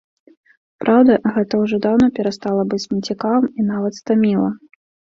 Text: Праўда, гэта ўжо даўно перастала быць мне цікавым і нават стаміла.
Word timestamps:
Праўда, 0.83 1.17
гэта 1.35 1.53
ўжо 1.65 1.77
даўно 1.85 2.09
перастала 2.17 2.67
быць 2.75 2.83
мне 2.89 3.01
цікавым 3.09 3.45
і 3.59 3.71
нават 3.73 3.93
стаміла. 4.03 4.51